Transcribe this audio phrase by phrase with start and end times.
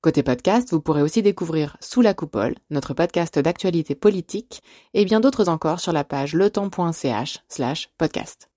[0.00, 4.62] Côté podcast, vous pourrez aussi découvrir Sous la coupole, notre podcast d'actualité politique,
[4.94, 8.48] et bien d'autres encore sur la page letemps.ch slash podcast.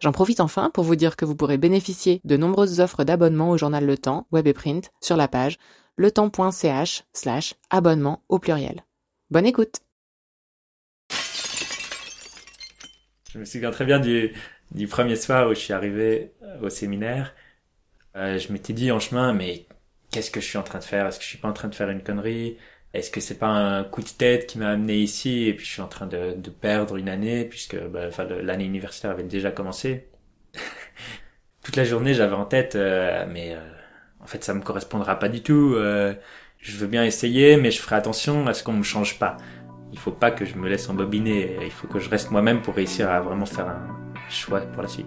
[0.00, 3.56] J'en profite enfin pour vous dire que vous pourrez bénéficier de nombreuses offres d'abonnement au
[3.56, 5.58] journal Le Temps, web et print, sur la page
[5.98, 8.84] letemps.ch slash abonnement au pluriel.
[9.30, 9.82] Bonne écoute
[13.32, 14.34] Je me souviens très bien du,
[14.88, 17.36] premier soir où je suis arrivé au séminaire.
[18.16, 19.68] Euh, je m'étais dit en chemin, mais
[20.10, 21.06] qu'est-ce que je suis en train de faire?
[21.06, 22.56] Est-ce que je suis pas en train de faire une connerie?
[22.94, 25.72] Est-ce que c'est pas un coup de tête qui m'a amené ici et puis je
[25.72, 28.08] suis en train de, de perdre une année puisque bah,
[28.42, 30.08] l'année universitaire avait déjà commencé?
[31.62, 33.60] Toute la journée j'avais en tête, euh, mais euh,
[34.20, 35.74] en fait ça me correspondra pas du tout.
[35.76, 36.14] Euh,
[36.58, 39.36] je veux bien essayer, mais je ferai attention à ce qu'on me change pas.
[39.92, 41.56] Il faut pas que je me laisse embobiner.
[41.62, 43.86] Il faut que je reste moi-même pour réussir à vraiment faire un
[44.28, 45.06] choix pour la suite.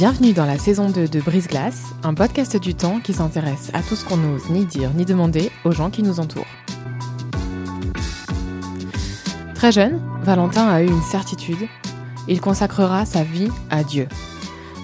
[0.00, 3.82] Bienvenue dans la saison 2 de Brise Glace, un podcast du temps qui s'intéresse à
[3.82, 6.46] tout ce qu'on n'ose ni dire ni demander aux gens qui nous entourent.
[9.54, 11.68] Très jeune, Valentin a eu une certitude.
[12.28, 14.08] Il consacrera sa vie à Dieu.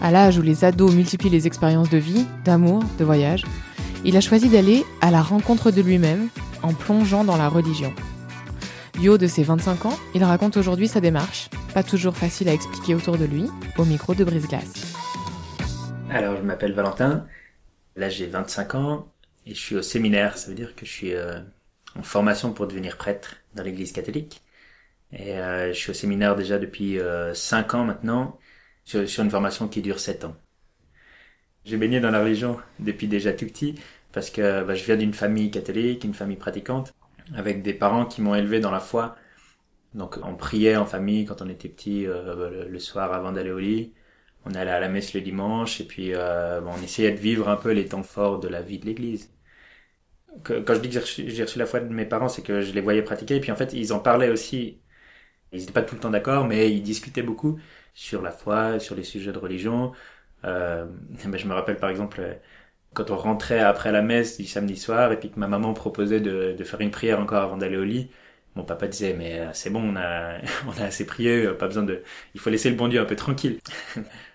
[0.03, 3.47] À l'âge où les ados multiplient les expériences de vie, d'amour, de voyage,
[4.05, 6.29] il a choisi d'aller à la rencontre de lui-même
[6.63, 7.95] en plongeant dans la religion.
[9.01, 12.95] Du de ses 25 ans, il raconte aujourd'hui sa démarche, pas toujours facile à expliquer
[12.95, 13.47] autour de lui,
[13.79, 14.96] au micro de Brise Glace.
[16.17, 17.27] Alors, je m'appelle Valentin.
[17.95, 19.13] Là, j'ai 25 ans
[19.45, 20.39] et je suis au séminaire.
[20.39, 21.39] Ça veut dire que je suis euh,
[21.95, 24.43] en formation pour devenir prêtre dans l'église catholique.
[25.13, 28.39] Et euh, je suis au séminaire déjà depuis euh, 5 ans maintenant,
[28.87, 30.37] sur, sur, une formation qui dure 7 ans.
[31.67, 33.75] J'ai baigné dans la religion depuis déjà tout petit,
[34.13, 36.95] parce que bah, je viens d'une famille catholique, une famille pratiquante,
[37.35, 39.17] avec des parents qui m'ont élevé dans la foi.
[39.95, 43.51] Donc on priait en famille quand on était petit, euh, le, le soir avant d'aller
[43.51, 43.93] au lit
[44.47, 47.57] on allait à la messe le dimanche et puis euh, on essayait de vivre un
[47.57, 49.31] peu les temps forts de la vie de l'Église.
[50.45, 52.81] Quand je dis que j'ai reçu, la foi de mes parents, c'est que je les
[52.81, 54.83] voyais pratiquer et puis en fait ils en parlaient aussi.
[55.53, 57.59] Ils n'étaient pas tout le temps d'accord, mais ils discutaient beaucoup
[57.95, 59.93] sur la foi, sur les sujets de religion.
[60.45, 60.87] Euh,
[61.27, 62.41] ben, je me rappelle par exemple
[62.95, 66.21] quand on rentrait après la messe du samedi soir et puis que ma maman proposait
[66.21, 68.11] de, de faire une prière encore avant d'aller au lit.
[68.57, 71.85] Mon papa disait mais euh, c'est bon, on a on a assez prié, pas besoin
[71.85, 72.03] de,
[72.35, 73.61] il faut laisser le bon Dieu un peu tranquille.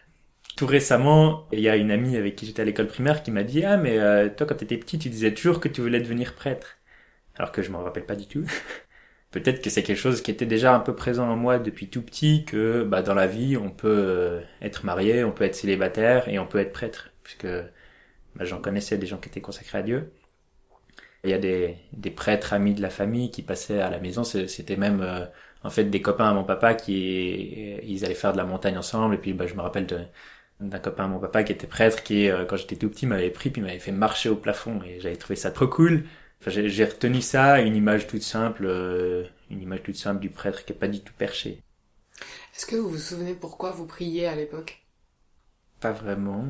[0.62, 3.42] tout récemment, il y a une amie avec qui j'étais à l'école primaire qui m'a
[3.44, 6.36] dit ah mais euh, toi quand t'étais petit tu disais toujours que tu voulais devenir
[6.36, 6.78] prêtre,
[7.36, 8.46] alors que je m'en rappelle pas du tout.
[9.32, 12.04] Peut-être que c'est quelque chose qui était déjà un peu présent en moi depuis tout
[12.04, 16.30] petit que bah dans la vie on peut euh, être marié, on peut être célibataire
[16.30, 17.48] et on peut être prêtre puisque
[18.36, 20.12] bah, j'en connaissais des gens qui étaient consacrés à Dieu.
[21.24, 24.24] Il y a des, des prêtres amis de la famille qui passaient à la maison,
[24.24, 25.26] c'était même euh,
[25.64, 29.16] en fait des copains à mon papa qui ils allaient faire de la montagne ensemble
[29.16, 30.00] et puis bah, je me rappelle de
[30.62, 33.50] d'un copain mon papa qui était prêtre qui euh, quand j'étais tout petit m'avait pris
[33.50, 36.06] puis m'avait fait marcher au plafond et j'avais trouvé ça trop cool.
[36.40, 40.66] Enfin j'ai retenu ça une image toute simple euh, une image toute simple du prêtre
[40.66, 41.62] qui est pas du tout perché.
[42.56, 44.84] Est-ce que vous vous souvenez pourquoi vous priez à l'époque?
[45.80, 46.46] Pas vraiment.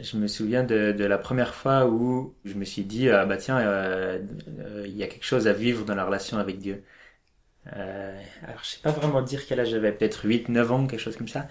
[0.00, 3.36] Je me souviens de, de, la première fois où je me suis dit ah bah
[3.36, 4.20] tiens euh,
[4.84, 6.82] il y a quelque chose à vivre dans la relation avec Dieu.
[7.66, 11.16] Alors je sais pas vraiment dire quel âge j'avais peut-être 8 9 ans quelque chose
[11.16, 11.48] comme ça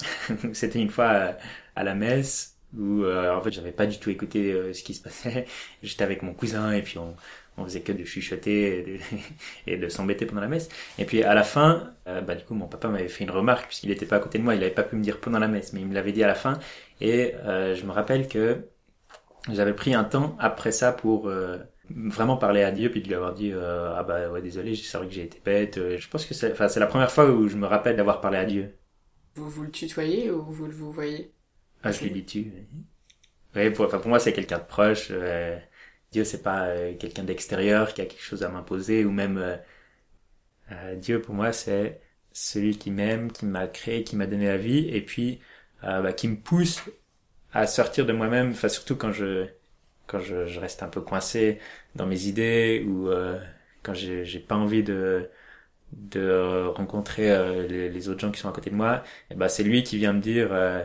[0.52, 1.32] C'était une fois euh,
[1.76, 4.94] à, la messe où euh, en fait j'avais pas du tout écouté euh, ce qui
[4.94, 5.46] se passait.
[5.82, 7.14] J'étais avec mon cousin et puis on,
[7.58, 9.00] on faisait que de chuchoter
[9.66, 10.68] et de, s'embêter pendant la messe.
[10.98, 13.90] Et puis à la fin, bah du coup mon papa m'avait fait une remarque puisqu'il
[13.90, 15.72] était pas à côté de moi, il avait pas pu me dire pendant la messe,
[15.72, 16.58] mais il me l'avait dit à la fin.
[17.00, 18.68] Et je me rappelle que
[19.50, 21.30] j'avais pris un temps après ça pour
[21.90, 25.06] vraiment parler à Dieu puis de lui avoir dit ah bah ouais désolé, c'est vrai
[25.06, 25.78] que j'ai été bête.
[25.98, 28.38] Je pense que c'est, enfin c'est la première fois où je me rappelle d'avoir parlé
[28.38, 28.74] à Dieu.
[29.34, 31.32] Vous vous le tutoyez ou vous le vous voyez?
[31.82, 32.52] Ah, je tu.
[33.54, 35.08] Oui, pour, enfin, pour moi, c'est quelqu'un de proche.
[35.10, 35.58] Euh,
[36.12, 39.56] Dieu, c'est pas euh, quelqu'un d'extérieur qui a quelque chose à m'imposer ou même euh,
[40.72, 42.00] euh, Dieu, pour moi, c'est
[42.32, 45.40] celui qui m'aime, qui m'a créé, qui m'a donné la vie et puis
[45.82, 46.82] bah, qui me pousse
[47.52, 48.50] à sortir de moi-même.
[48.50, 49.46] Enfin, surtout quand je
[50.06, 51.58] quand je, je, reste un peu coincé
[51.94, 53.10] dans mes idées ou
[53.82, 55.28] quand j'ai pas envie de
[55.92, 59.62] de rencontrer euh, les, autres gens qui sont à côté de moi, et ben c'est
[59.62, 60.82] lui qui vient me dire euh,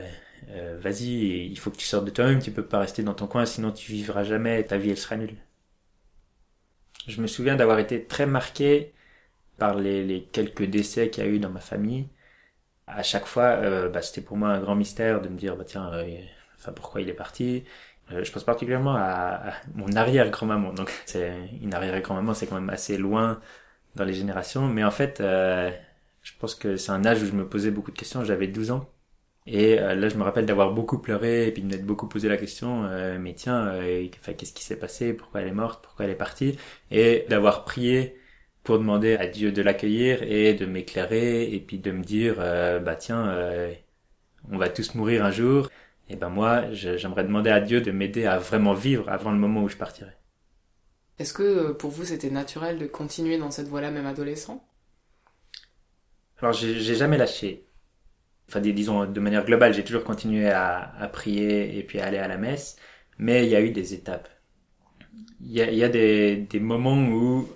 [0.50, 3.28] euh, vas-y, il faut que tu sortes de toi-même, tu peux pas rester dans ton
[3.28, 5.36] coin, sinon tu vivras jamais, ta vie elle sera nulle.
[7.08, 8.94] Je me souviens d'avoir été très marqué
[9.58, 12.10] par les, les quelques décès qu'il y a eu dans ma famille,
[12.88, 15.64] à chaque fois, euh, bah, c'était pour moi un grand mystère de me dire, bah
[15.66, 16.20] tiens, euh,
[16.58, 17.66] enfin pourquoi il est parti.
[18.12, 20.74] Euh, je pense particulièrement à, à mon arrière-grand-maman.
[20.74, 23.40] Donc c'est une arrière-grand-maman, c'est quand même assez loin
[23.98, 25.72] dans les générations, mais en fait, euh,
[26.24, 28.24] je pense que c'est un âge où je me posais beaucoup de questions.
[28.24, 28.90] J'avais 12 ans.
[29.48, 32.30] Et euh, là, je me rappelle d'avoir beaucoup pleuré et puis de m'être beaucoup posé
[32.30, 33.80] la question, euh, mais tiens,
[34.20, 35.14] enfin, qu'est-ce qui s'est passé?
[35.14, 35.84] Pourquoi elle est morte?
[35.84, 36.58] Pourquoi elle est partie?
[36.92, 38.18] Et d'avoir prié
[38.64, 42.80] pour demander à Dieu de l'accueillir et de m'éclairer et puis de me dire euh,
[42.80, 43.74] bah tiens euh,
[44.52, 45.70] on va tous mourir un jour
[46.10, 49.64] et ben moi j'aimerais demander à Dieu de m'aider à vraiment vivre avant le moment
[49.64, 50.12] où je partirai.
[51.20, 54.64] Est-ce que euh, pour vous c'était naturel de continuer dans cette voie-là même adolescent?
[56.40, 57.66] Alors j'ai jamais lâché.
[58.48, 62.18] Enfin disons de manière globale j'ai toujours continué à, à, prier et puis à aller
[62.20, 62.78] à la messe
[63.18, 64.30] mais il y a eu des étapes.
[65.42, 67.48] Il y a, il y a des, des moments où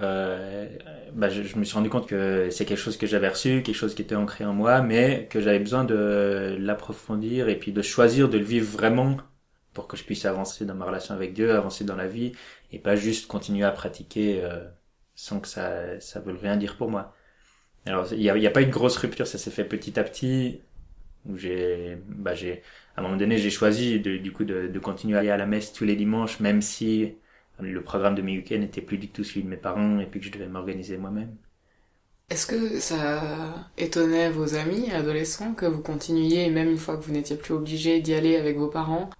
[0.00, 0.68] euh,
[1.12, 3.74] bah, je, je, me suis rendu compte que c'est quelque chose que j'avais reçu, quelque
[3.74, 7.82] chose qui était ancré en moi, mais que j'avais besoin de l'approfondir et puis de
[7.82, 9.16] choisir de le vivre vraiment
[9.74, 12.32] pour que je puisse avancer dans ma relation avec Dieu, avancer dans la vie
[12.72, 14.68] et pas juste continuer à pratiquer euh,
[15.14, 17.14] sans que ça ça veuille rien dire pour moi.
[17.86, 20.04] Alors il y a, y a, pas une grosse rupture, ça s'est fait petit à
[20.04, 20.60] petit
[21.26, 22.62] où j'ai bah j'ai
[22.96, 25.36] à un moment donné j'ai choisi de, du coup de, de continuer à aller à
[25.36, 27.14] la messe tous les dimanches même si
[27.60, 30.20] le programme de mes week-ends n'était plus du tout celui de mes parents et puis
[30.20, 31.36] que je devais m'organiser moi-même.
[32.30, 37.12] Est-ce que ça étonnait vos amis adolescents que vous continuiez, même une fois que vous
[37.12, 39.10] n'étiez plus obligé d'y aller avec vos parents?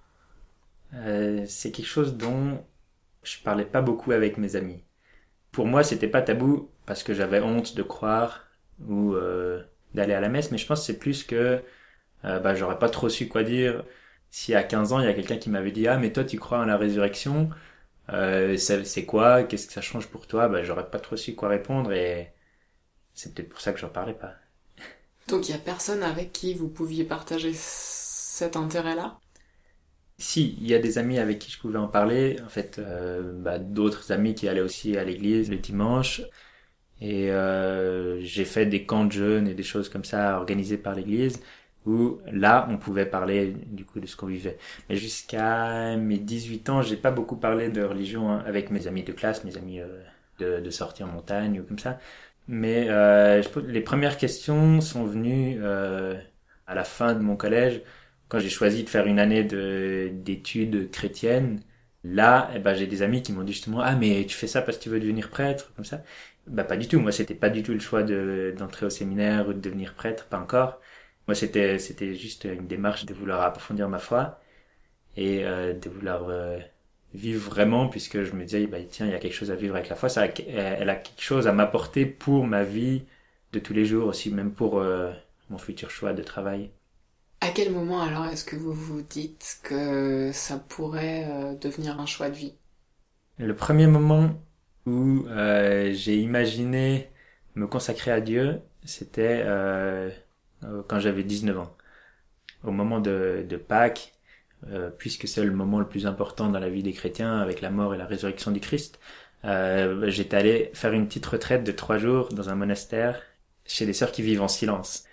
[0.93, 2.63] Euh, C'est quelque chose dont
[3.23, 4.83] je parlais pas beaucoup avec mes amis.
[5.51, 8.47] Pour moi, c'était pas tabou parce que j'avais honte de croire
[8.87, 9.63] ou euh,
[9.93, 11.63] d'aller à la messe, mais je pense que c'est plus que
[12.25, 13.85] euh, bah, j'aurais pas trop su quoi dire.
[14.31, 16.39] Si à 15 ans, il y a quelqu'un qui m'avait dit Ah, mais toi, tu
[16.39, 17.49] crois en la résurrection
[18.11, 19.43] euh, c'est quoi?
[19.43, 22.33] Qu'est-ce que ça change pour toi bah, J'aurais pas trop su quoi répondre et
[23.13, 24.35] c'est peut-être pour ça que j'en parlais pas.
[25.27, 29.20] Donc il y a personne avec qui vous pouviez partager cet intérêt-là?
[30.21, 32.37] Si, il y a des amis avec qui je pouvais en parler.
[32.45, 36.21] En fait, euh, bah, d'autres amis qui allaient aussi à l'église le dimanche.
[37.01, 40.95] Et euh, j'ai fait des camps de jeunes et des choses comme ça organisées par
[40.95, 41.41] l'église
[41.85, 44.57] où là on pouvait parler du coup de ce qu'on vivait.
[44.89, 49.03] Mais jusqu'à mes 18 ans, j'ai pas beaucoup parlé de religion hein, avec mes amis
[49.03, 50.03] de classe, mes amis euh,
[50.39, 51.99] de, de sortie en montagne ou comme ça.
[52.47, 56.15] Mais euh, je, les premières questions sont venues euh,
[56.67, 57.81] à la fin de mon collège,
[58.31, 61.61] quand j'ai choisi de faire une année d'études chrétiennes.
[62.03, 64.61] Là, eh ben, j'ai des amis qui m'ont dit justement ah mais tu fais ça
[64.61, 66.03] parce que tu veux devenir prêtre comme ça.
[66.47, 66.99] Bah pas du tout.
[66.99, 70.25] Moi c'était pas du tout le choix de d'entrer au séminaire ou de devenir prêtre,
[70.27, 70.79] pas encore.
[71.27, 74.39] Moi, c'était c'était juste une démarche de vouloir approfondir ma foi
[75.17, 76.59] et euh, de vouloir euh,
[77.13, 79.75] vivre vraiment, puisque je me disais, bah, tiens, il y a quelque chose à vivre
[79.75, 80.09] avec la foi.
[80.09, 83.03] Ça, elle a quelque chose à m'apporter pour ma vie
[83.53, 85.11] de tous les jours aussi, même pour euh,
[85.49, 86.71] mon futur choix de travail.
[87.43, 92.05] À quel moment alors est-ce que vous vous dites que ça pourrait euh, devenir un
[92.05, 92.53] choix de vie?
[93.39, 94.39] Le premier moment
[94.85, 97.09] où euh, j'ai imaginé
[97.55, 100.11] me consacrer à Dieu, c'était euh,
[100.87, 101.75] quand j'avais 19 ans.
[102.63, 104.13] Au moment de, Pâques,
[104.99, 107.95] puisque c'est le moment le plus important dans la vie des chrétiens avec la mort
[107.95, 108.99] et la résurrection du Christ,
[109.43, 113.19] j'étais allé faire une petite retraite de trois jours dans un monastère
[113.65, 115.05] chez des sœurs qui vivent en silence.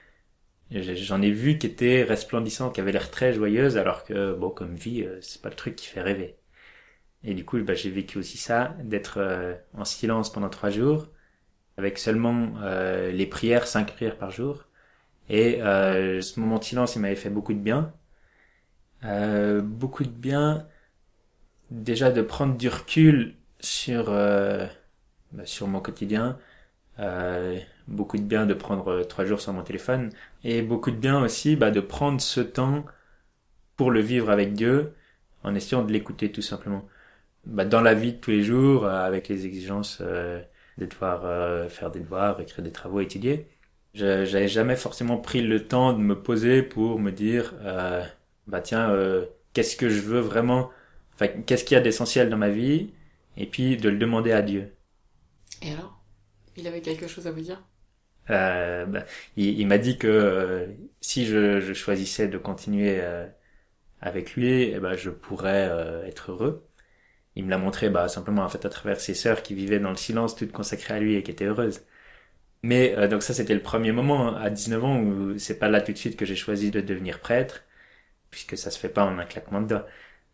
[0.71, 4.75] J'en ai vu qui étaient resplendissantes, qui avaient l'air très joyeuses, alors que, bon, comme
[4.75, 6.37] vie, euh, c'est pas le truc qui fait rêver.
[7.25, 11.09] Et du coup, bah, j'ai vécu aussi ça, d'être euh, en silence pendant trois jours,
[11.79, 14.67] avec seulement euh, les prières, cinq prières par jour,
[15.31, 17.93] et euh, ce moment de silence, il m'avait fait beaucoup de bien.
[19.05, 20.67] Euh, beaucoup de bien,
[21.71, 24.11] déjà de prendre du recul sur
[25.33, 26.39] bah, sur mon quotidien.
[27.89, 30.11] Euh, beaucoup de bien de prendre trois jours sans mon téléphone
[30.45, 32.85] et beaucoup de bien aussi bah, de prendre ce temps
[33.77, 34.95] pour le vivre avec Dieu
[35.45, 36.87] en essayant de l'écouter tout simplement.
[37.47, 40.43] Bah, dans la vie de tous les jours, euh, avec les exigences euh,
[40.79, 43.49] de devoir euh, faire des devoirs, écrire des travaux, étudier,
[43.95, 48.05] j'avais jamais forcément pris le temps de me poser pour me dire euh,
[48.47, 50.71] bah tiens euh, qu'est-ce que je veux vraiment?
[51.15, 52.93] Enfin qu'est-ce qu'il y a d'essentiel dans ma vie?
[53.37, 54.73] Et puis de le demander à Dieu.
[55.63, 56.03] Et alors?
[56.57, 57.63] Il avait quelque chose à vous dire?
[58.31, 59.05] Euh, bah,
[59.37, 60.67] il, il m'a dit que euh,
[61.01, 63.27] si je, je, choisissais de continuer euh,
[64.01, 66.67] avec lui eh ben je pourrais euh, être heureux
[67.37, 69.91] il me l'a montré bah simplement en fait à travers ses sœurs qui vivaient dans
[69.91, 71.83] le silence toutes consacrées à lui et qui étaient heureuses
[72.63, 75.69] mais euh, donc ça c'était le premier moment hein, à 19 ans où c'est pas
[75.69, 77.65] là tout de suite que j'ai choisi de devenir prêtre
[78.31, 79.87] puisque ça se fait pas en un claquement de doigts.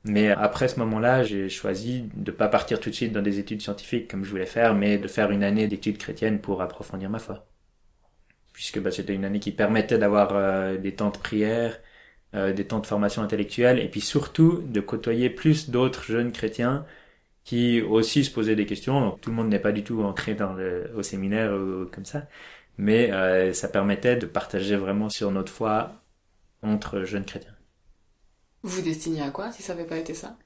[0.05, 3.63] Mais après ce moment-là, j'ai choisi de pas partir tout de suite dans des études
[3.63, 7.19] scientifiques comme je voulais faire, mais de faire une année d'études chrétiennes pour approfondir ma
[7.19, 7.47] foi.
[8.55, 11.81] Puisque bah, c'était une année qui permettait d'avoir euh, des temps de prière,
[12.35, 16.87] euh, des temps de formation intellectuelle, et puis surtout de côtoyer plus d'autres jeunes chrétiens
[17.45, 19.01] qui aussi se posaient des questions.
[19.01, 22.07] Donc, tout le monde n'est pas du tout entré dans le, au séminaire ou comme
[22.07, 22.29] ça,
[22.79, 26.03] mais euh, ça permettait de partager vraiment sur notre foi
[26.63, 27.57] entre jeunes chrétiens.
[28.63, 30.37] Vous vous destiniez à quoi si ça n'avait pas été ça?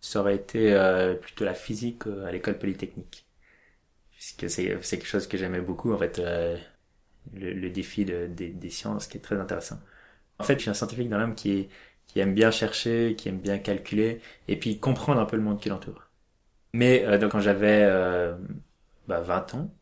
[0.00, 3.26] Ça aurait été euh, plutôt la physique euh, à l'école polytechnique.
[4.12, 6.56] Puisque c'est, c'est quelque chose que j'aimais beaucoup, en fait, euh,
[7.34, 9.78] le, le, défi de, de, des sciences qui est très intéressant.
[10.38, 11.68] En fait, je suis un scientifique dans l'âme qui,
[12.08, 15.60] qui aime bien chercher, qui aime bien calculer, et puis comprendre un peu le monde
[15.60, 16.10] qui l'entoure.
[16.74, 18.36] Mais euh, donc quand j'avais euh,
[19.08, 19.74] bah, 20 ans,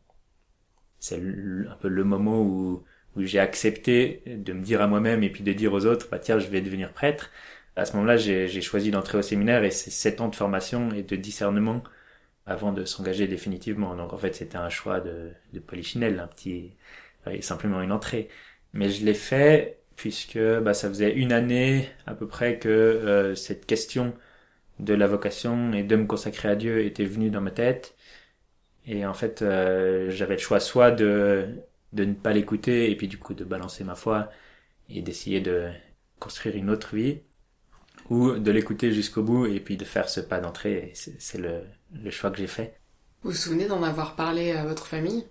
[0.99, 2.83] c'est un peu le moment où,
[3.15, 6.19] où j'ai accepté de me dire à moi-même et puis de dire aux autres, bah
[6.19, 7.31] tiens, je vais devenir prêtre
[7.75, 11.01] à ce moment-là, j'ai choisi d'entrer au séminaire et c'est sept ans de formation et
[11.03, 11.81] de discernement
[12.45, 13.95] avant de s'engager définitivement.
[13.95, 16.73] Donc en fait, c'était un choix de, de polichinelle, un petit,
[17.41, 18.29] simplement une entrée.
[18.73, 23.35] Mais je l'ai fait puisque bah, ça faisait une année à peu près que euh,
[23.35, 24.13] cette question
[24.79, 27.95] de la vocation et de me consacrer à Dieu était venue dans ma tête.
[28.85, 31.47] Et en fait, euh, j'avais le choix soit de,
[31.93, 34.29] de ne pas l'écouter et puis du coup de balancer ma foi
[34.89, 35.69] et d'essayer de
[36.19, 37.21] construire une autre vie,
[38.09, 40.91] ou de l'écouter jusqu'au bout et puis de faire ce pas d'entrée.
[40.95, 41.61] C'est le,
[41.93, 42.79] le, choix que j'ai fait.
[43.23, 45.25] Vous vous souvenez d'en avoir parlé à votre famille?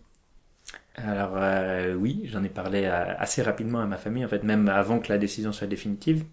[1.05, 4.99] Alors euh, oui, j'en ai parlé assez rapidement à ma famille, en fait même avant
[5.01, 6.25] que la décision soit définitive.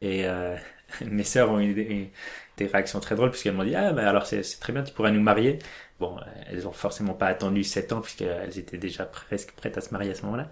[0.00, 0.56] Et euh,
[1.04, 4.42] mes sœurs ont eu des, réactions très drôles puisqu'elles m'ont dit ah ben alors c'est
[4.60, 5.58] très bien, tu pourrais nous marier.
[6.00, 6.18] Bon,
[6.48, 10.10] elles ont forcément pas attendu sept ans puisqu'elles étaient déjà presque prêtes à se marier
[10.12, 10.48] à ce moment-là.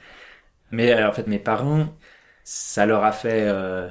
[0.71, 1.97] Mais euh, en fait mes parents,
[2.45, 3.88] ça leur a fait euh,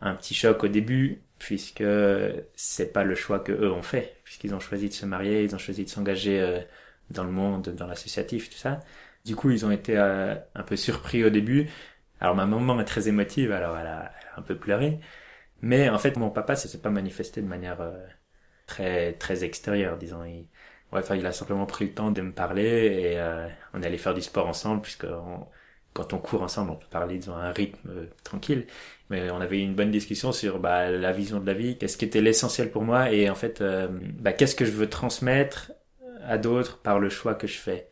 [0.00, 1.84] un petit choc au début puisque
[2.54, 5.54] c'est pas le choix que eux ont fait puisqu'ils ont choisi de se marier, ils
[5.54, 6.60] ont choisi de s'engager euh,
[7.12, 8.80] dans le monde, dans l'associatif, tout ça.
[9.24, 11.68] Du coup, ils ont été euh, un peu surpris au début.
[12.20, 15.00] Alors ma maman est très émotive, alors elle a, un peu pleuré.
[15.62, 17.92] Mais en fait, mon papa, ça s'est pas manifesté de manière euh,
[18.66, 20.24] très très extérieure, disons.
[20.24, 20.46] Il,
[20.92, 23.98] ouais, enfin, il a simplement pris le temps de me parler et euh, on allait
[23.98, 25.46] faire du sport ensemble puisque on,
[25.92, 28.66] quand on court ensemble, on peut parler disons à un rythme euh, tranquille.
[29.10, 31.96] Mais on avait eu une bonne discussion sur bah, la vision de la vie, qu'est-ce
[31.96, 35.72] qui était l'essentiel pour moi et en fait, euh, bah, qu'est-ce que je veux transmettre
[36.26, 37.88] à d'autres par le choix que je fais.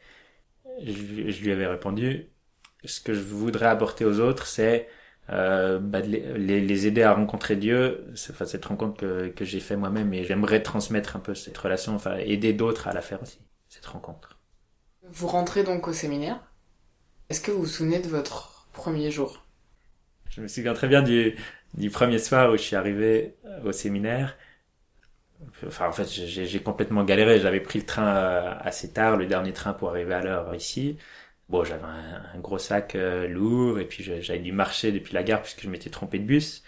[0.84, 2.30] Je, je, lui avais répondu,
[2.84, 4.88] ce que je voudrais apporter aux autres, c'est
[5.30, 9.60] euh, bah, les, les, aider à rencontrer Dieu, c'est enfin, cette rencontre que, que j'ai
[9.60, 13.22] fait moi-même et j'aimerais transmettre un peu cette relation, enfin aider d'autres à la faire
[13.22, 14.38] aussi, cette rencontre.
[15.12, 16.40] Vous rentrez donc au séminaire
[17.30, 19.46] est-ce que vous vous souvenez de votre premier jour?
[20.30, 21.36] Je me souviens très bien du,
[21.74, 24.36] du premier soir où je suis arrivé au séminaire.
[25.66, 27.40] Enfin, en fait, j'ai complètement galéré.
[27.40, 30.98] J'avais pris le train euh, assez tard, le dernier train pour arriver à l'heure ici.
[31.48, 35.42] Bon, j'avais un, gros sac euh, lourd et puis j'avais dû marcher depuis la gare
[35.42, 36.62] puisque je m'étais trompé de bus.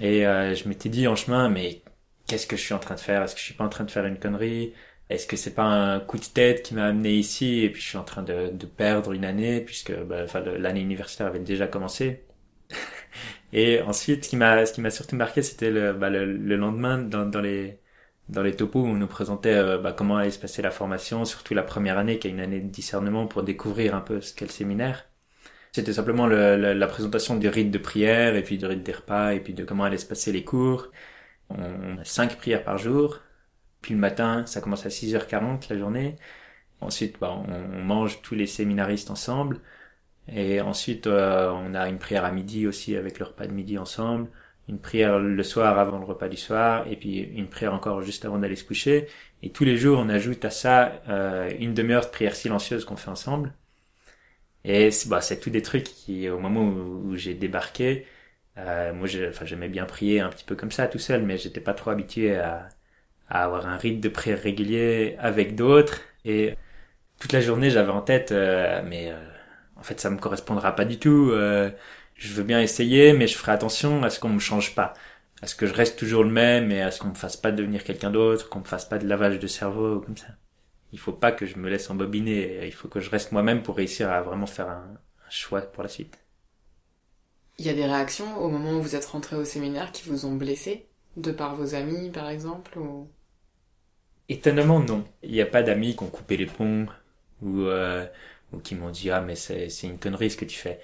[0.00, 1.82] Et euh, je m'étais dit en chemin, mais
[2.26, 3.22] qu'est-ce que je suis en train de faire?
[3.22, 4.74] Est-ce que je suis pas en train de faire une connerie?
[5.10, 7.88] Est-ce que c'est pas un coup de tête qui m'a amené ici et puis je
[7.88, 10.26] suis en train de, de perdre une année puisque bah,
[10.58, 12.24] l'année universitaire avait déjà commencé.
[13.52, 16.98] et ensuite, ce qui m'a ce qui m'a surtout marqué, c'était le, bah, le, lendemain
[16.98, 17.78] dans, dans les
[18.28, 21.54] dans les topos on nous présentait euh, bah, comment allait se passer la formation, surtout
[21.54, 24.46] la première année qui est une année de discernement pour découvrir un peu ce qu'est
[24.46, 25.06] le séminaire.
[25.72, 29.32] C'était simplement le, la présentation du rite de prière et puis du rite des repas
[29.34, 30.90] et puis de comment allaient se passer les cours.
[31.50, 33.20] On a cinq prières par jour
[33.84, 36.16] puis le matin, ça commence à 6h40 la journée.
[36.80, 39.60] Ensuite, bah, on, mange tous les séminaristes ensemble.
[40.28, 43.78] Et ensuite, euh, on a une prière à midi aussi avec le repas de midi
[43.78, 44.30] ensemble.
[44.68, 46.86] Une prière le soir avant le repas du soir.
[46.88, 49.08] Et puis une prière encore juste avant d'aller se coucher.
[49.42, 52.96] Et tous les jours, on ajoute à ça euh, une demi-heure de prière silencieuse qu'on
[52.96, 53.52] fait ensemble.
[54.64, 58.06] Et c'est bah, tous des trucs qui, au moment où, j'ai débarqué,
[58.58, 61.74] euh, moi j'aimais bien prier un petit peu comme ça tout seul, mais j'étais pas
[61.74, 62.68] trop habitué à,
[63.28, 66.00] à avoir un rythme de prière régulier avec d'autres.
[66.24, 66.56] Et
[67.20, 69.16] toute la journée, j'avais en tête, euh, mais euh,
[69.76, 71.32] en fait, ça me correspondra pas du tout.
[72.14, 74.94] Je veux bien essayer, mais je ferai attention à ce qu'on me change pas,
[75.42, 77.52] à ce que je reste toujours le même et à ce qu'on me fasse pas
[77.52, 80.28] devenir quelqu'un d'autre, qu'on me fasse pas de lavage de cerveau comme ça.
[80.92, 82.66] Il faut pas que je me laisse embobiner.
[82.66, 84.94] Il faut que je reste moi-même pour réussir à vraiment faire un,
[85.26, 86.18] un choix pour la suite.
[87.58, 90.24] Il y a des réactions au moment où vous êtes rentré au séminaire qui vous
[90.24, 93.08] ont blessé de par vos amis, par exemple ou...
[94.28, 95.04] Étonnamment, non.
[95.22, 96.86] Il n'y a pas d'amis qui ont coupé les ponts
[97.42, 98.06] ou, euh,
[98.52, 100.80] ou qui m'ont dit ah mais c'est c'est une connerie ce que tu fais.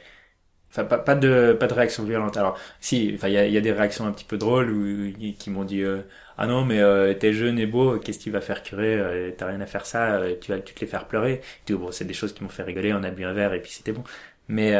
[0.71, 2.37] Enfin, pas, pas de pas de réaction violente.
[2.37, 5.13] Alors, si, enfin, il y a, y a des réactions un petit peu drôles où,
[5.39, 6.03] qui m'ont dit euh,
[6.39, 9.31] ah non mais euh, t'es jeune et beau, qu'est-ce que tu vas faire curer euh,
[9.37, 11.41] T'as rien à faire ça, euh, tu vas tu te les faire pleurer.
[11.69, 12.93] Et bon, c'est des choses qui m'ont fait rigoler.
[12.95, 14.05] On a bu un verre et puis c'était bon.
[14.49, 14.73] Mais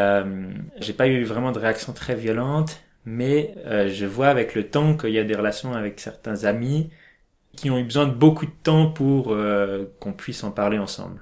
[0.79, 2.81] j'ai pas eu vraiment de réaction très violente.
[3.07, 3.55] Mais
[3.89, 6.91] je vois avec le temps qu'il y a des relations avec certains amis
[7.57, 9.37] qui ont eu besoin de beaucoup de temps pour
[10.01, 11.21] qu'on puisse en parler ensemble.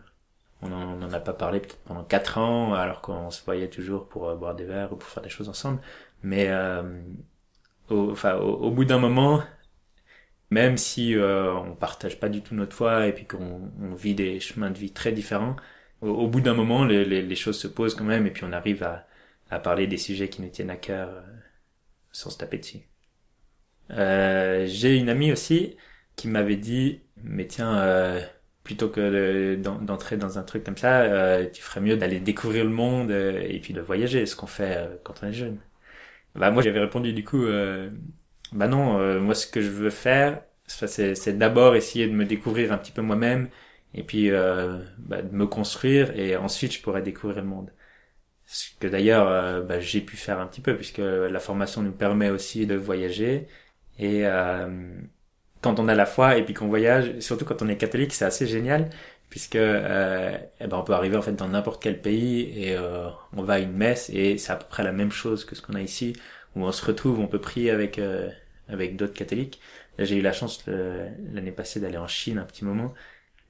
[0.63, 4.35] On n'en a pas parlé peut-être pendant quatre ans, alors qu'on se voyait toujours pour
[4.37, 5.81] boire des verres ou pour faire des choses ensemble.
[6.23, 6.51] Mais
[7.91, 9.43] au, enfin, au bout d'un moment,
[10.51, 14.15] même si euh, on partage pas du tout notre foi et puis qu'on on vit
[14.15, 15.57] des chemins de vie très différents,
[16.01, 18.53] au, bout d'un moment, les, les, les, choses se posent quand même et puis on
[18.53, 19.07] arrive à,
[19.51, 21.23] à parler des sujets qui nous tiennent à cœur euh,
[22.13, 22.81] sans se taper dessus.
[23.91, 25.77] Euh, J'ai une amie aussi
[26.17, 28.21] qui m'avait dit, mais tiens, euh,
[28.69, 32.71] plutôt que d'entrer dans un truc comme ça, euh, tu ferais mieux d'aller découvrir le
[32.71, 35.59] monde et puis de voyager, ce qu'on fait quand on est jeune.
[36.35, 37.47] Bah moi j'avais répondu du coup,
[38.53, 42.73] bah non, euh, moi ce que je veux faire, c'est d'abord essayer de me découvrir
[42.73, 43.49] un petit peu moi-même
[43.95, 47.73] et puis euh, bah, de me construire et ensuite je pourrais découvrir le monde.
[48.47, 51.93] Ce que d'ailleurs euh, bah, j'ai pu faire un petit peu puisque la formation nous
[51.93, 53.49] permet aussi de voyager
[53.99, 54.25] et
[55.63, 58.25] quand on a la foi et puis qu'on voyage, surtout quand on est catholique, c'est
[58.25, 58.91] assez génial
[59.31, 62.77] puisque euh, eh ben on peut arriver en fait dans n'importe quel pays et
[63.37, 65.61] on va à une messe et c'est à peu près la même chose que ce
[65.63, 66.15] qu'on a ici
[66.57, 68.31] où on se retrouve, on peut prier avec euh,
[68.69, 69.61] avec d'autres catholiques.
[69.99, 72.95] Là, j'ai eu la chance l'année passée d'aller en Chine un petit moment,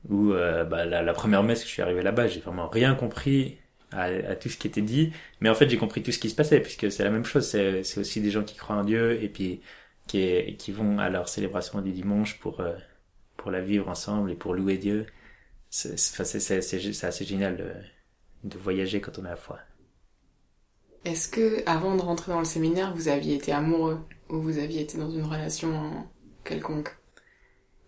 [0.08, 3.58] où euh, bah, la, première messe que je suis arrivé là-bas, j'ai vraiment rien compris
[3.92, 6.30] à, à, tout ce qui était dit, mais en fait j'ai compris tout ce qui
[6.30, 7.46] se passait, puisque c'est la même chose.
[7.46, 9.60] C'est aussi des gens qui croient en Dieu et puis
[10.08, 12.74] qui, qui vont à leur célébration du dimanche pour euh,
[13.36, 15.06] pour la vivre ensemble et pour louer Dieu.
[15.70, 17.70] C'est, assez génial de,
[18.44, 19.60] de voyager quand on a la foi.
[21.04, 24.82] Est-ce que, avant de rentrer dans le séminaire, vous aviez été amoureux ou vous aviez
[24.82, 26.06] été dans une relation
[26.44, 26.96] quelconque?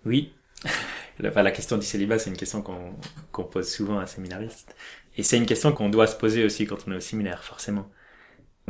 [0.05, 0.33] Oui.
[1.19, 4.75] La, la question du célibat, c'est une question qu'on pose souvent à un séminariste.
[5.19, 7.91] Et c'est une question qu'on doit se poser aussi quand on est au séminaire, forcément.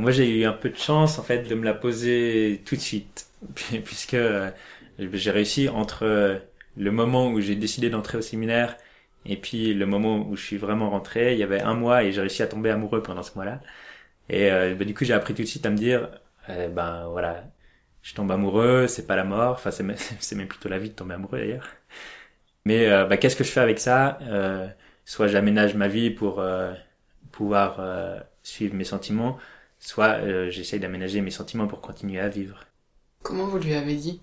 [0.01, 2.81] Moi, j'ai eu un peu de chance, en fait, de me la poser tout de
[2.81, 3.27] suite.
[3.85, 4.49] Puisque euh,
[4.97, 6.39] j'ai réussi entre euh,
[6.75, 8.77] le moment où j'ai décidé d'entrer au séminaire
[9.25, 12.11] et puis le moment où je suis vraiment rentré, il y avait un mois et
[12.13, 13.61] j'ai réussi à tomber amoureux pendant ce mois-là.
[14.29, 16.09] Et euh, bah, du coup, j'ai appris tout de suite à me dire,
[16.49, 17.43] ben voilà,
[18.03, 19.83] je tombe amoureux, c'est pas la mort, enfin c'est
[20.35, 21.67] même, plutôt la vie de tomber amoureux d'ailleurs.
[22.65, 24.19] Mais bah, qu'est-ce que je fais avec ça?
[25.05, 26.43] Soit j'aménage ma vie pour
[27.31, 27.79] pouvoir
[28.43, 29.37] suivre mes sentiments,
[29.81, 32.65] soit j'essaye d'aménager mes sentiments pour continuer à vivre.
[33.21, 34.21] Comment vous lui avez dit?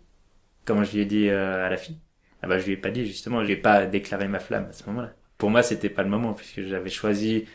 [0.65, 1.99] Comment je lui ai dit à la fille?
[2.43, 4.67] Ah bah je lui ai pas dit justement, je lui ai pas déclaré ma flamme
[4.71, 5.13] à ce moment-là.
[5.39, 7.47] Pour moi, c'était pas le moment puisque j'avais choisi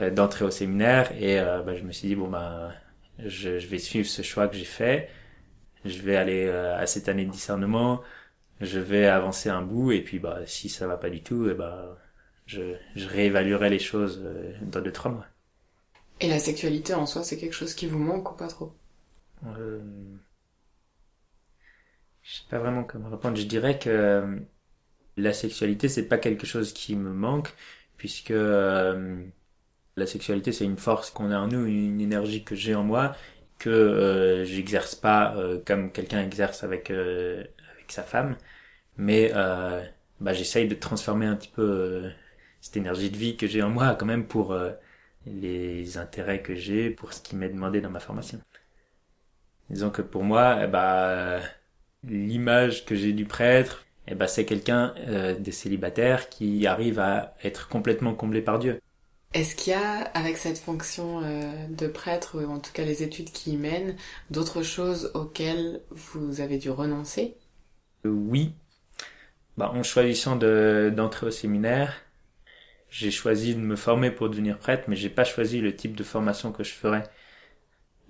[0.00, 2.72] euh, d'entrer au séminaire et euh, bah, je me suis dit bon bah
[3.18, 5.08] je, je, vais suivre ce choix que j'ai fait.
[5.84, 8.02] Je vais aller euh, à cette année de discernement.
[8.60, 11.54] Je vais avancer un bout et puis bah si ça va pas du tout et
[11.54, 11.98] bah
[12.46, 14.22] je, je réévaluerai les choses
[14.62, 15.26] dans deux trois mois
[16.20, 18.72] et la sexualité en soi c'est quelque chose qui vous manque ou pas trop?
[19.46, 20.18] Euh...
[22.22, 23.36] je sais pas vraiment comment répondre.
[23.36, 24.40] Je dirais que
[25.16, 27.54] la sexualité c'est pas quelque chose qui me manque
[27.98, 28.32] puisque
[29.96, 33.14] la sexualité, c'est une force qu'on a en nous, une énergie que j'ai en moi,
[33.58, 38.36] que euh, j'exerce pas euh, comme quelqu'un exerce avec euh, avec sa femme,
[38.96, 39.84] mais euh,
[40.20, 42.10] bah, j'essaye de transformer un petit peu
[42.60, 44.56] cette énergie de vie que j'ai en moi quand même pour
[45.26, 48.40] les intérêts que j'ai, pour ce qui m'est demandé dans ma formation.
[49.70, 51.40] Disons que pour moi, eh bah,
[52.04, 54.94] l'image que j'ai du prêtre, eh bah, c'est quelqu'un
[55.38, 58.80] des célibataires qui arrive à être complètement comblé par Dieu.
[59.32, 63.02] Est-ce qu'il y a, avec cette fonction euh, de prêtre, ou en tout cas les
[63.02, 63.96] études qui y mènent,
[64.30, 67.36] d'autres choses auxquelles vous avez dû renoncer?
[68.04, 68.52] Euh, Oui.
[69.56, 71.94] Bah, en choisissant d'entrer au séminaire,
[72.90, 76.04] j'ai choisi de me former pour devenir prêtre, mais j'ai pas choisi le type de
[76.04, 77.04] formation que je ferais.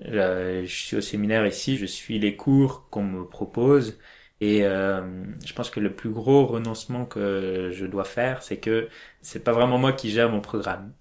[0.01, 3.99] je suis au séminaire ici, je suis les cours qu'on me propose,
[4.41, 8.89] et euh, je pense que le plus gros renoncement que je dois faire, c'est que
[9.23, 10.93] c'est pas vraiment moi qui gère mon programme.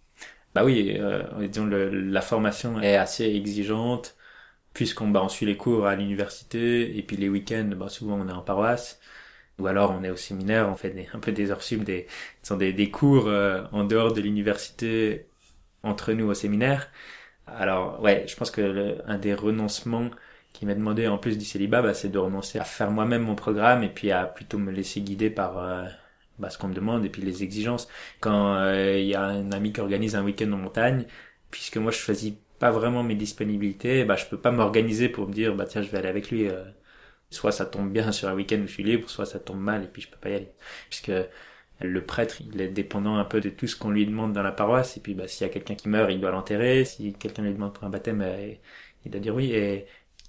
[0.56, 4.18] Bah oui, euh, disons le, la formation est assez exigeante
[4.74, 8.28] puisqu'on bah, on suit les cours à l'université et puis les week-ends, bah, souvent on
[8.30, 9.00] est en paroisse
[9.60, 12.08] ou alors on est au séminaire, on fait des, un peu des heures sub, des,
[12.44, 15.28] sont des, cours euh, en dehors de l'université
[15.84, 16.90] entre nous au séminaire.
[17.48, 20.10] Alors ouais, je pense que un des renoncements
[20.54, 23.36] qui m'a demandé en plus du célibat, bah, c'est de renoncer à faire moi-même mon
[23.36, 25.86] programme et puis à plutôt me laisser guider par euh,
[26.40, 27.88] bah, ce qu'on me demande et puis les exigences.
[28.20, 31.06] Quand il euh, y a un ami qui organise un week-end en montagne,
[31.52, 35.34] puisque moi je choisis pas vraiment mes disponibilités, bah je peux pas m'organiser pour me
[35.34, 36.50] dire bah tiens je vais aller avec lui.
[37.30, 39.84] Soit ça tombe bien sur un week-end où je suis libre, soit ça tombe mal
[39.84, 40.52] et puis je peux pas y aller.
[40.90, 41.12] Puisque
[41.82, 44.52] le prêtre, il est dépendant un peu de tout ce qu'on lui demande dans la
[44.52, 44.98] paroisse.
[44.98, 46.84] Et puis, bah, s'il y a quelqu'un qui meurt, il doit l'enterrer.
[46.86, 48.54] Si quelqu'un lui demande pour un baptême, euh,
[49.06, 49.52] il doit dire oui.
[49.54, 49.86] Et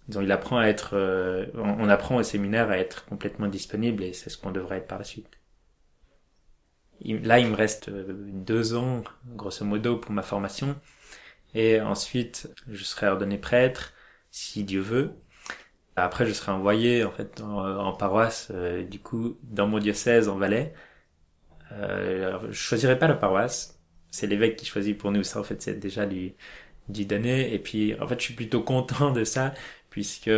[0.09, 4.31] il apprend à être, euh, on apprend au séminaire à être complètement disponible et c'est
[4.31, 5.29] ce qu'on devrait être par la suite.
[7.05, 10.77] là, il me reste euh, deux ans, grosso modo, pour ma formation.
[11.55, 13.93] Et ensuite, je serai ordonné prêtre,
[14.31, 15.13] si Dieu veut.
[15.97, 18.51] Après, je serai envoyé, en fait, en, paroisse,
[18.91, 20.73] du coup, dans mon diocèse, en Valais.
[21.73, 23.81] Euh, je choisirais pas la paroisse.
[24.11, 25.23] C'est l'évêque qui choisit pour nous.
[25.23, 26.35] Ça, en fait, c'est déjà du,
[26.89, 27.55] du donné.
[27.55, 29.55] Et puis, en fait, je suis plutôt content de ça,
[29.91, 30.31] puisque,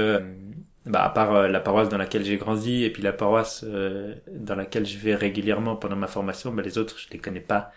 [0.85, 4.17] bah, à part euh, la paroisse dans laquelle j'ai grandi, et puis la paroisse euh,
[4.29, 7.73] dans laquelle je vais régulièrement pendant ma formation, bah, les autres, je les connais pas.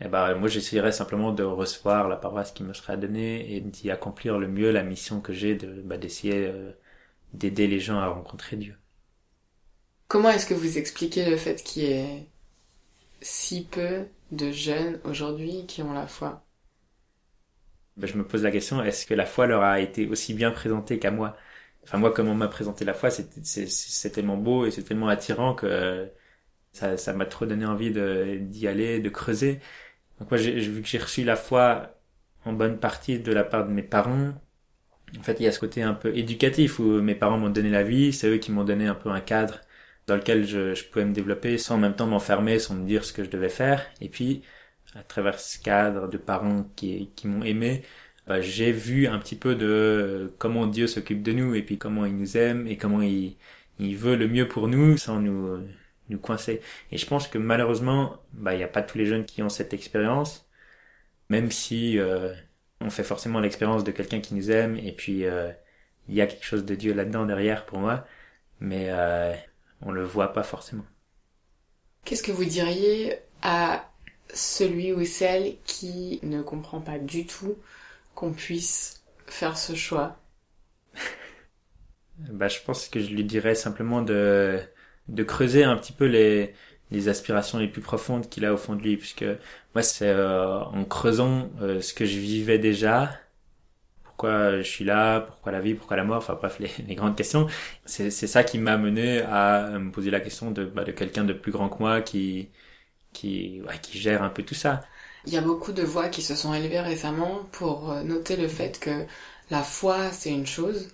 [0.00, 3.90] Et bah, moi, j'essayerais simplement de recevoir la paroisse qui me sera donnée et d'y
[3.90, 6.72] accomplir le mieux la mission que j'ai de, bah, d'essayer euh,
[7.34, 8.76] d'aider les gens à rencontrer Dieu.
[10.06, 12.28] Comment est-ce que vous expliquez le fait qu'il y ait
[13.22, 16.44] si peu de jeunes aujourd'hui qui ont la foi?
[17.96, 20.50] Ben, Je me pose la question, est-ce que la foi leur a été aussi bien
[20.50, 21.36] présentée qu'à moi?
[21.84, 25.54] Enfin moi, comme on m'a présenté la foi, c'est tellement beau et c'est tellement attirant
[25.54, 26.10] que
[26.72, 29.60] ça m'a trop donné envie d'y aller, de creuser.
[30.20, 31.94] Donc moi, vu que j'ai reçu la foi
[32.44, 34.32] en bonne partie de la part de mes parents,
[35.18, 37.70] en fait, il y a ce côté un peu éducatif où mes parents m'ont donné
[37.70, 39.60] la vie, c'est eux qui m'ont donné un peu un cadre
[40.06, 43.04] dans lequel je, je pouvais me développer sans en même temps m'enfermer, sans me dire
[43.04, 43.86] ce que je devais faire.
[44.00, 44.42] Et puis,
[44.94, 47.82] à travers ce cadre de parents qui, m'ont aimé,
[48.26, 52.04] bah, j'ai vu un petit peu de comment Dieu s'occupe de nous et puis comment
[52.06, 53.36] il nous aime et comment il,
[53.78, 55.58] il veut le mieux pour nous sans nous,
[56.08, 56.60] nous coincer.
[56.92, 59.48] Et je pense que malheureusement, bah, il n'y a pas tous les jeunes qui ont
[59.48, 60.48] cette expérience,
[61.28, 62.34] même si euh,
[62.80, 65.50] on fait forcément l'expérience de quelqu'un qui nous aime et puis euh,
[66.08, 68.06] il y a quelque chose de Dieu là-dedans derrière pour moi.
[68.60, 69.34] Mais euh,
[69.82, 70.84] on le voit pas forcément.
[72.04, 73.88] Qu'est-ce que vous diriez à
[74.32, 77.56] celui ou celle qui ne comprend pas du tout
[78.14, 80.16] qu'on puisse faire ce choix?
[82.18, 84.60] Bah, je pense que je lui dirais simplement de,
[85.08, 86.54] de creuser un petit peu les,
[86.90, 89.24] les aspirations les plus profondes qu'il a au fond de lui, puisque
[89.74, 93.12] moi c'est euh, en creusant euh, ce que je vivais déjà
[94.04, 97.16] pourquoi je suis là, pourquoi la vie, pourquoi la mort, enfin bref, les, les grandes
[97.16, 97.46] questions.
[97.86, 101.32] C'est ça qui m'a amené à me poser la question de, bah, de quelqu'un de
[101.32, 102.50] plus grand que moi qui,
[103.12, 104.82] qui, ouais, qui gère un peu tout ça.
[105.26, 108.48] Il y a beaucoup de voix qui se sont élevées récemment pour euh, noter le
[108.48, 109.06] fait que
[109.50, 110.88] la foi, c'est une chose,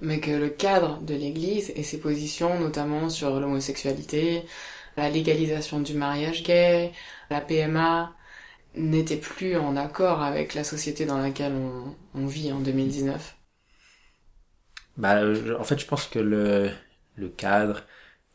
[0.00, 4.44] mais que le cadre de l'Église et ses positions, notamment sur l'homosexualité,
[4.96, 6.92] la légalisation du mariage gay,
[7.30, 8.14] la PMA,
[8.74, 11.54] n'était plus en accord avec la société dans laquelle
[12.14, 13.36] on, vit en 2019
[14.96, 15.22] bah,
[15.58, 16.70] En fait, je pense que le,
[17.36, 17.82] cadre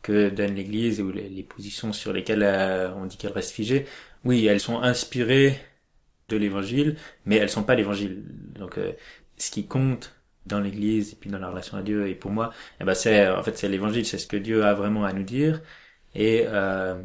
[0.01, 3.85] que donne l'Église ou les, positions sur lesquelles euh, on dit qu'elles restent figées,
[4.25, 5.59] oui, elles sont inspirées
[6.29, 8.23] de l'Évangile, mais elles sont pas l'Évangile.
[8.55, 8.93] Donc, euh,
[9.47, 12.07] ce qui compte dans l'Église et puis dans la relation à Dieu.
[12.07, 14.73] Et pour moi, eh ben c'est en fait c'est l'Évangile, c'est ce que Dieu a
[14.73, 15.61] vraiment à nous dire.
[16.15, 17.01] Et euh,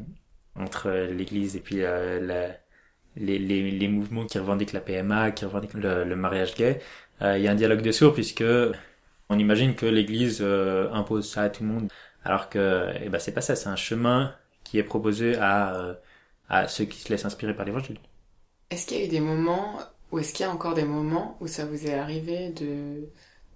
[0.56, 2.58] entre l'Église et puis la
[3.20, 6.80] les, mouvements qui revendiquent la PMA, qui revendiquent le, mariage gay,
[7.22, 8.44] euh, il y a un dialogue de sourds puisque
[9.28, 11.92] on imagine que l'Église euh, impose ça à tout le monde,
[12.24, 15.94] alors que eh ben c'est pas ça, c'est un chemin qui est proposé euh,
[16.48, 17.98] à ceux qui se laissent inspirer par l'Évangile.
[18.70, 19.80] Est-ce qu'il y a eu des moments
[20.12, 23.08] ou est-ce qu'il y a encore des moments où ça vous est arrivé de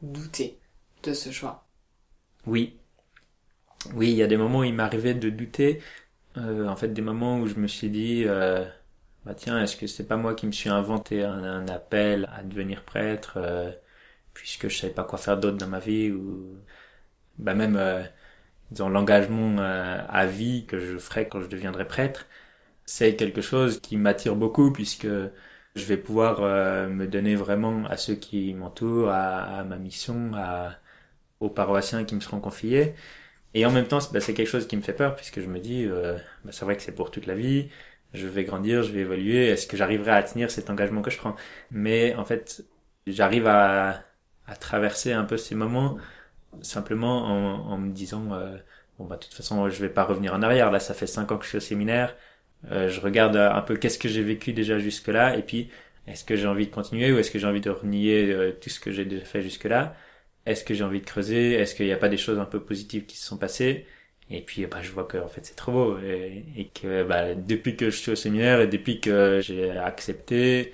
[0.03, 0.59] douter
[1.03, 1.65] de ce choix?
[2.47, 2.77] Oui,
[3.95, 5.81] oui, il y a des moments où il m'arrivait de douter.
[6.37, 8.27] en fait, des moments où je me suis dit
[9.25, 12.85] bah tiens, est-ce que c'est pas moi qui me suis inventé un, appel à devenir
[12.85, 13.71] prêtre euh,
[14.35, 16.57] puisque je savais pas quoi faire d'autre dans ma vie ou
[17.39, 18.03] bah même euh,
[18.73, 22.27] disons l'engagement euh, à vie que je ferai quand je deviendrai prêtre,
[22.87, 25.09] c'est quelque chose qui m'attire beaucoup puisque
[25.77, 30.33] je vais pouvoir euh, me donner vraiment à ceux qui m'entourent, à, à, ma mission,
[30.35, 30.77] à,
[31.41, 32.95] aux paroissiens qui me seront confiés.
[33.55, 35.61] Et en même temps, bah, c'est quelque chose qui me fait peur puisque je me
[35.61, 35.87] dis,
[36.45, 37.69] bah, c'est vrai que c'est pour toute la vie.
[38.15, 41.19] Je vais grandir, je vais évoluer, est-ce que j'arriverai à tenir cet engagement que je
[41.19, 41.35] prends?
[41.71, 42.65] Mais en fait,
[43.07, 44.03] j'arrive à,
[44.47, 45.97] à traverser un peu ces moments
[46.63, 48.57] simplement en, en me disant euh,
[48.99, 50.71] bon bah de toute façon je vais pas revenir en arrière.
[50.71, 52.17] Là ça fait cinq ans que je suis au séminaire
[52.71, 55.71] euh, je regarde un peu qu'est-ce que j'ai vécu déjà jusque là et puis
[56.07, 58.71] est-ce que j'ai envie de continuer ou est-ce que j'ai envie de renier euh, tout
[58.71, 59.97] ce que j'ai déjà fait jusque là
[60.47, 61.53] est-ce que j'ai envie de creuser?
[61.55, 63.87] Est-ce qu'il n'y a pas des choses un peu positives qui se sont passées?
[64.31, 67.77] Et puis bah, je vois que en fait c'est trop beau et, que bah, depuis
[67.77, 70.73] que je suis au séminaire et depuis que j'ai accepté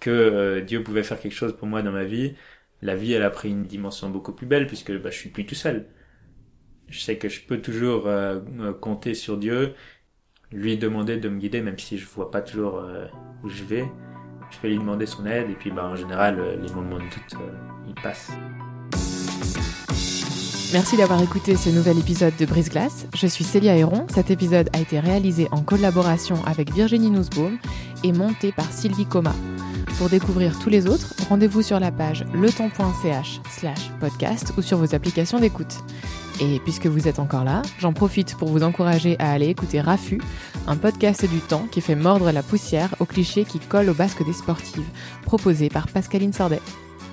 [0.00, 2.34] que euh, Dieu pouvait faire quelque chose pour moi dans ma vie,
[2.82, 5.46] la vie elle a pris une dimension beaucoup plus belle puisque bah, je suis plus
[5.46, 5.86] tout seul.
[6.88, 8.40] Je sais que je peux toujours euh,
[8.74, 9.74] compter sur Dieu,
[10.52, 13.06] lui demander de me guider même si je vois pas toujours euh,
[13.42, 13.84] où je vais.
[14.50, 17.36] Je peux lui demander son aide et puis bah, en général les moments de doute
[17.88, 18.32] ils passent.
[20.72, 23.06] Merci d'avoir écouté ce nouvel épisode de Brise Glace.
[23.14, 24.06] Je suis Célia Héron.
[24.08, 27.58] Cet épisode a été réalisé en collaboration avec Virginie Nussbaum
[28.02, 29.34] et monté par Sylvie Coma.
[29.98, 34.94] Pour découvrir tous les autres, rendez-vous sur la page letemps.ch slash podcast ou sur vos
[34.94, 35.76] applications d'écoute.
[36.40, 40.20] Et puisque vous êtes encore là, j'en profite pour vous encourager à aller écouter Rafu,
[40.66, 44.24] un podcast du temps qui fait mordre la poussière aux clichés qui collent au basque
[44.24, 44.88] des sportives,
[45.24, 46.60] proposé par Pascaline Sordet.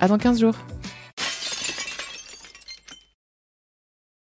[0.00, 0.54] À dans 15 jours!